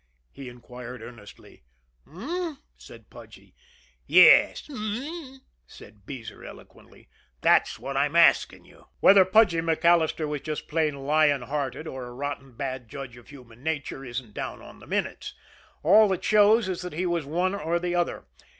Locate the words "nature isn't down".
13.61-14.59